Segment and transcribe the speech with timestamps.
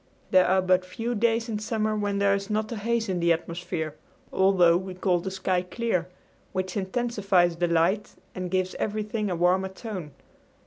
[0.31, 3.31] There are but few days in summer when there is not a haze in the
[3.31, 3.93] atmosphere,
[4.33, 6.07] although we call the sky clear,
[6.53, 10.09] which intensifies the light and gives everything a warmer tone.